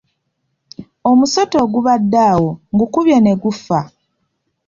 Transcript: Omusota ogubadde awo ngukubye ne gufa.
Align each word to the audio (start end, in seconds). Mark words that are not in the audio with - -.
Omusota 1.09 1.55
ogubadde 1.65 2.19
awo 2.31 2.51
ngukubye 2.73 3.17
ne 3.21 3.33
gufa. 3.41 3.79